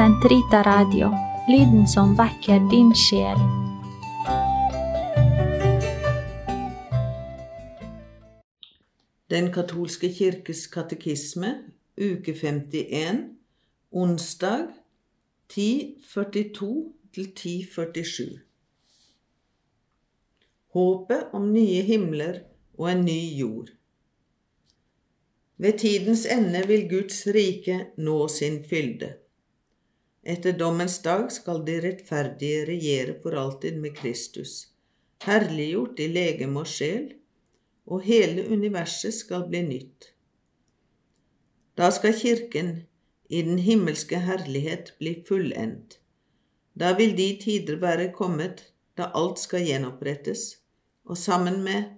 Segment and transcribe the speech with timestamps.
[0.00, 1.10] Sentrita Radio,
[1.48, 3.36] lyden som vekker din sjel.
[9.28, 11.52] Den katolske kirkes katekisme,
[12.00, 13.20] uke 51,
[13.92, 14.72] onsdag
[15.52, 16.72] 1042
[17.12, 18.40] til 1047.
[20.72, 22.46] Håpet om nye himler
[22.78, 23.74] og en ny jord.
[25.58, 29.18] Ved tidens ende vil Guds rike nå sin fylde.
[30.22, 34.68] Etter dommens dag skal de rettferdige regjere for alltid med Kristus,
[35.24, 37.06] herliggjort i legeme og sjel,
[37.88, 40.10] og hele universet skal bli nytt.
[41.80, 42.74] Da skal Kirken
[43.30, 45.96] i den himmelske herlighet bli fullendt.
[46.76, 48.66] Da vil de tider være kommet
[48.98, 50.60] da alt skal gjenopprettes,
[51.08, 51.96] og sammen med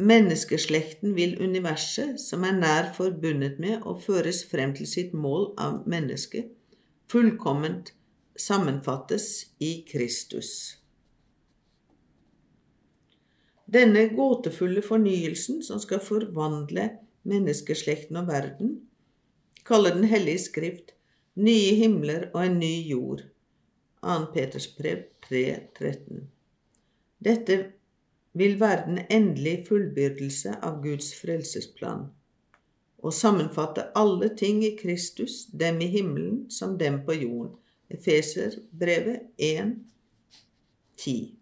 [0.00, 5.82] menneskeslekten vil universet, som er nær forbundet med og føres frem til sitt mål av
[5.86, 6.48] mennesket,
[7.12, 7.92] fullkomment
[8.36, 10.78] sammenfattes i Kristus.
[13.72, 16.86] Denne gåtefulle fornyelsen som skal forvandle
[17.28, 18.72] menneskeslekten og verden,
[19.68, 20.94] kaller Den hellige skrift
[21.34, 23.22] nye himler og en ny jord.
[24.02, 24.16] 2.
[24.34, 26.24] Peters brev 3.13.
[27.24, 27.58] Dette
[28.32, 32.08] vil være den endelige fullbyrdelse av Guds frelsesplan,
[33.02, 37.56] og sammenfatte alle ting i Kristus, dem i himmelen som dem på jorden.
[37.90, 39.74] Efeser brevet 1,
[40.96, 41.34] 10.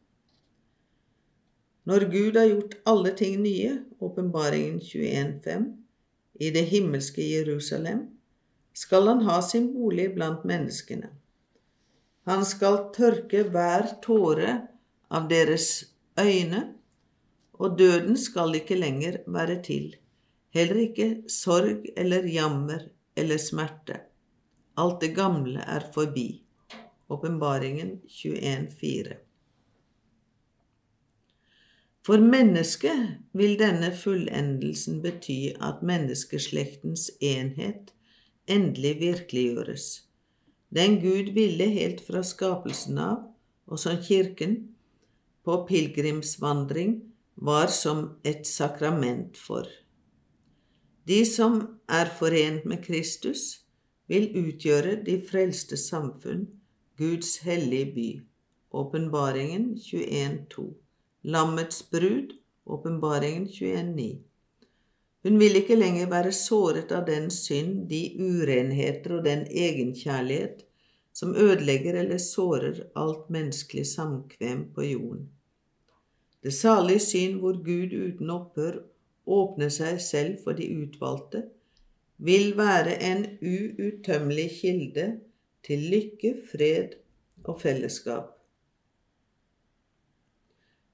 [1.85, 5.69] Når Gud har gjort alle ting nye, åpenbaringen 21.5,
[6.41, 8.07] i det himmelske Jerusalem,
[8.73, 11.11] skal han ha sin bolig blant menneskene.
[12.29, 14.57] Han skal tørke hver tåre
[15.11, 15.67] av deres
[16.21, 16.63] øyne,
[17.61, 19.91] og døden skal ikke lenger være til,
[20.55, 24.01] heller ikke sorg eller jammer eller smerte.
[24.81, 26.43] Alt det gamle er forbi.
[27.11, 29.19] Åpenbaringen 21,4.
[32.07, 37.93] For mennesket vil denne fullendelsen bety at menneskeslektens enhet
[38.51, 39.89] endelig virkeliggjøres.
[40.71, 43.27] Den Gud ville helt fra skapelsen av,
[43.67, 44.57] og som Kirken
[45.45, 46.97] på pilegrimsvandring
[47.37, 49.67] var som et sakrament for.
[51.11, 51.57] De som
[51.91, 53.65] er forent med Kristus,
[54.07, 56.45] vil utgjøre de frelste samfunn,
[56.99, 58.09] Guds hellige by.
[58.71, 60.67] Åpenbaringen 21.2.
[61.23, 64.07] Lammets brud, åpenbaringen 21.9.
[65.27, 70.63] Hun vil ikke lenger være såret av den synd, de urenheter og den egenkjærlighet
[71.13, 75.27] som ødelegger eller sårer alt menneskelig samkvem på jorden.
[76.43, 78.79] Det salige syn hvor Gud uten opphør
[79.27, 81.45] åpner seg selv for de utvalgte,
[82.21, 85.07] vil være en uuttømmelig kilde
[85.65, 86.99] til lykke, fred
[87.45, 88.35] og fellesskap.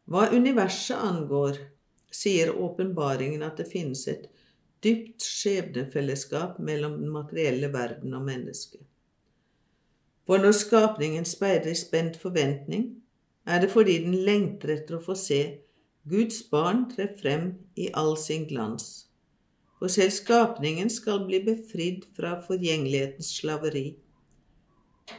[0.06, 1.58] Hva universet angår,
[2.14, 4.28] sier åpenbaringen at det finnes et
[4.84, 8.84] dypt skjebnefellesskap mellom den materielle verden og mennesket.
[10.26, 12.86] For når skapningen speider i spent forventning,
[13.46, 15.40] er det fordi den lengter etter å få se
[16.06, 19.06] Guds barn tre frem i all sin glans.
[19.78, 23.96] For selv skapningen skal bli befridd fra forgjengelighetens slaveri.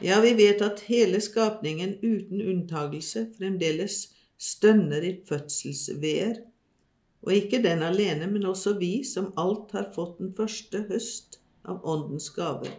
[0.02, 6.40] Ja, vi vet at hele skapningen uten unntagelse fremdeles stønner i fødselsveer
[7.22, 11.82] og ikke den alene, men også vi som alt har fått den første høst av
[11.84, 12.72] Åndens gaver.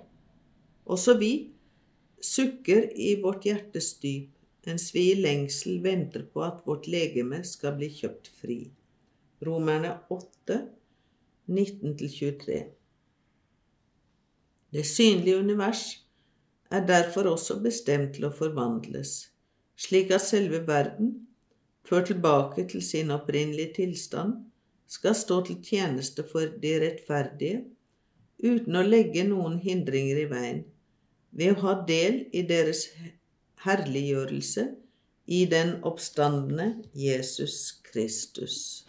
[0.85, 1.51] Også vi
[2.23, 4.31] sukker i vårt hjertes dyp,
[4.69, 8.59] mens vi i lengsel venter på at vårt legeme skal bli kjøpt fri.
[9.45, 10.59] Romerne 8,
[11.49, 12.59] 19-23.
[14.69, 15.83] Det synlige univers
[16.69, 19.31] er derfor også bestemt til å forvandles,
[19.79, 21.15] slik at selve verden
[21.89, 24.35] ført tilbake til sin opprinnelige tilstand,
[24.89, 27.63] skal stå til tjeneste for de rettferdige,
[28.43, 30.61] uten å legge noen hindringer i veien,
[31.31, 32.85] ved å ha del i deres
[33.63, 34.67] herliggjørelse
[35.27, 38.85] i den oppstandende Jesus Kristus.